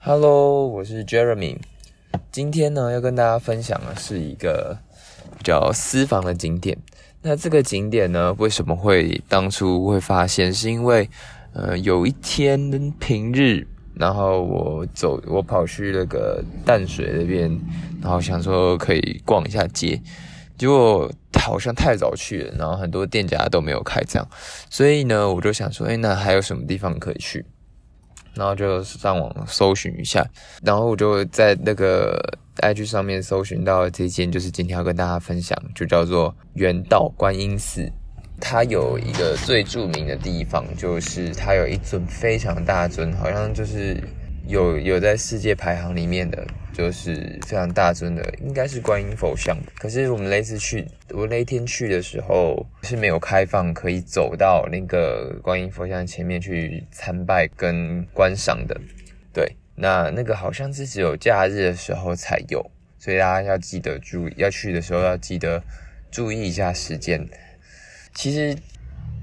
[0.00, 1.56] Hello，我是 Jeremy。
[2.30, 4.78] 今天呢，要跟大家分享的是一个
[5.36, 6.78] 比较私房的景点。
[7.20, 10.54] 那这个景点呢，为什么会当初会发现？
[10.54, 11.10] 是因为
[11.52, 17.50] 呃，有一天平日，然后我走，我跑去那个淡水那边，
[18.00, 20.00] 然后想说可以逛一下街，
[20.56, 21.10] 结果
[21.40, 24.28] 好像太早去了，然后很多店家都没有开这样，
[24.70, 27.44] 所以呢，我就想说，诶，那还有什么地方可以去？
[28.38, 30.24] 然后就上网搜寻一下，
[30.62, 32.16] 然后我就在那个
[32.62, 37.90] IG 上面搜寻到这间，就是今天要跟大家分享，就叫做元道观音寺。
[38.40, 44.00] 它有一个最著名的地方，就是它有一尊非常大尊，好像就是
[44.48, 46.44] 有有在世界排行里面的。
[46.70, 49.58] 就是非常大尊的，应该是观音佛像。
[49.80, 58.80] 可是我们那次去，我那天去的时候是没有开放可以走到那个观音佛像前面去参拜跟观赏的。
[59.32, 62.64] 对，那那个好像是只有假日的时候才有，
[62.96, 65.60] 所以大家要记得注意，要去的时候要记得
[66.12, 67.28] 注意一下时间。
[68.14, 68.56] 其实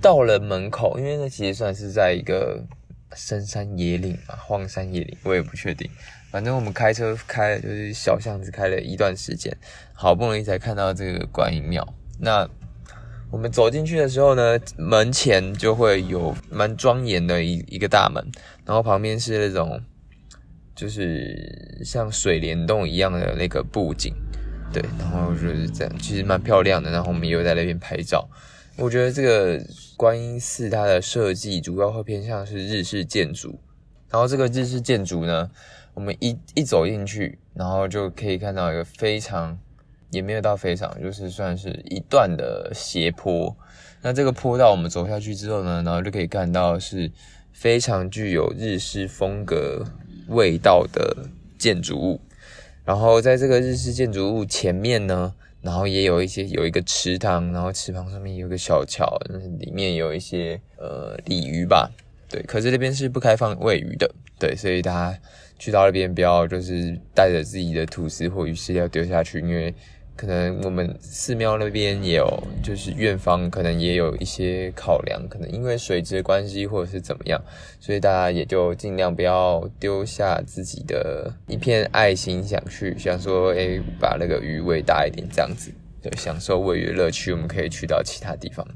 [0.00, 2.64] 到了门口，因为那其实算是在一个
[3.14, 5.90] 深山野岭嘛，荒山野岭，我也不确定。
[6.30, 9.56] 反正我们开车开就是小巷子，开了一段时间，
[9.92, 11.86] 好不容易才看到这个观音庙。
[12.20, 12.48] 那
[13.30, 18.24] 我们走进去的时候呢，门前就会有蛮庄严的一一个大门，
[18.64, 19.82] 然后旁边是那种
[20.76, 24.14] 就是像水帘洞一样的那个布景，
[24.72, 26.90] 对，然后就是这样，其实蛮漂亮的。
[26.90, 28.28] 然后我们又在那边拍照。
[28.80, 29.62] 我觉得这个
[29.94, 33.60] 观音寺它的设计主要会偏向是日式建筑，
[34.08, 35.50] 然后这个日式建筑呢。
[35.92, 39.58] 我们一一走进去，然后就可以看到一个非常，
[40.10, 43.54] 也没有到非常，就是算是一段的斜坡。
[44.00, 47.10] 那这个坡道我们走下去之后呢，然后就可以看到是
[47.52, 49.84] 非常具有日式风格
[50.28, 51.28] 味道的
[51.58, 52.20] 建筑物。
[52.84, 59.18] 然后在这个日式建筑物前面呢，然后也有一些有一个池塘，然后池塘上面有个小桥，
[59.58, 61.90] 里面有一些呃鲤鱼吧。
[62.28, 65.18] 对，可是那边是不开放喂鱼的，对，所以大家
[65.58, 69.74] 去到那边不要就是带着自己的吐司或鱼饲料丢下去，因为
[70.20, 77.42] 可能我们寺庙那边也有，就是院方可能也有一些考量，可能因为水质的关系或者是怎么样，
[77.80, 85.72] 所以大家也就尽量不要丢下自己的一片爱心想去，想说诶把那个鱼喂大一点这样子，
[86.02, 88.66] 就，享受喂鱼的乐趣，我们可以去到其他地方。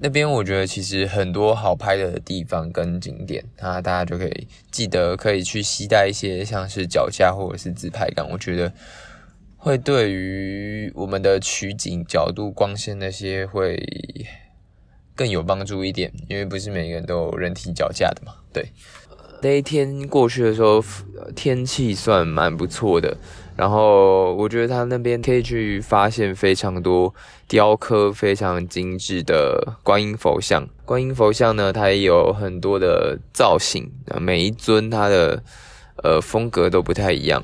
[0.00, 8.72] 那边我觉得其实很多好拍的地方跟景点，那大家就可以记得可以去携带一些像是脚架或者是自拍杆，我觉得
[9.62, 13.78] 会对于我们的取景角度、光线那些会
[15.14, 18.32] 更有帮助一点，因为不是每个人都有人体脚架的嘛。
[18.54, 18.70] 对，
[19.42, 20.82] 那一天过去的时候，
[21.36, 23.14] 天气算蛮不错的。
[23.54, 27.14] 然后我觉得他那边可以去发现非常多
[27.46, 30.66] 雕刻非常精致的观音佛像。
[30.86, 35.42] 观音佛像呢，它也有很多的造型，每一尊它的
[36.02, 37.42] 呃风格都不太一样。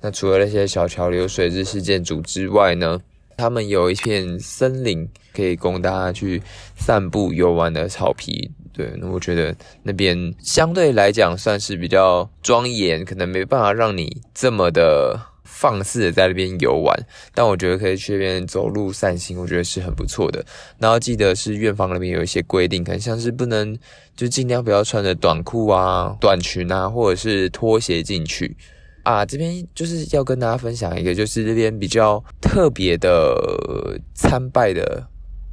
[0.00, 3.00] 那除了那些小桥流水日式建筑之外呢，
[3.36, 6.42] 他们有一片森林可以供大家去
[6.76, 8.50] 散步游玩的草皮。
[8.72, 15.33] 对，那我觉得那边相对来讲算是比较庄严，可能没办法让你这么的。
[15.44, 16.98] 放肆的在那边游玩，
[17.34, 20.44] 但我觉得可以去那边走路散心，我觉得是很不错的。
[20.78, 23.78] 然后记得是院方那边有一些规定，可能像是不能
[24.16, 28.56] 就尽量不要穿着短裤啊、短裙啊，或者是拖鞋进去
[29.02, 29.24] 啊。
[29.24, 35.06] 这边就是要跟大家分享一个，就是这边比较特别的参拜的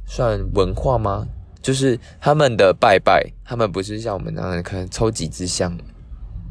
[0.06, 1.26] 算文化吗？
[1.60, 5.78] 就是他们的拜拜，他们不是像我们那样可能抽几支香。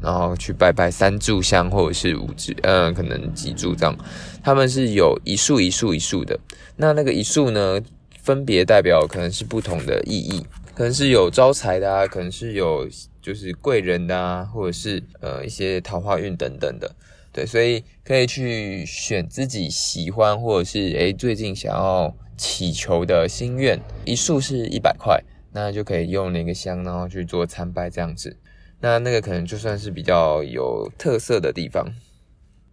[0.02, 3.96] 然后去拜拜三炷香或者是五支，嗯，可能几炷这样。
[4.42, 6.38] 他们是有一束一束一束的。
[6.76, 7.80] 那那个一束呢，
[8.20, 12.88] 分别代表可能是不同的意义，可能是有招财的啊，可能是有
[13.20, 16.90] 就是贵人的啊，或者是呃一些桃花运等等的。
[17.32, 23.80] 对，所以可以去选自己喜欢或者是诶最近想要祈求的心愿。
[24.04, 25.22] 一束是一百块，
[25.52, 28.36] 那就可以用那个香，然后去做参拜这样子。
[28.82, 31.86] 那那个可能就算是比较有特色的地方，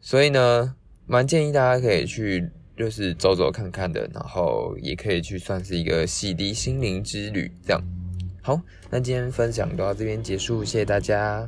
[0.02, 0.76] 所以呢，
[1.06, 7.84] 蛮建议大家可以去，就是走走看看的，然后也可以去算是一个洗涤心灵之旅，这样。
[8.42, 8.60] 好，
[8.90, 11.48] 那今天分享到这边结束，谢谢大家。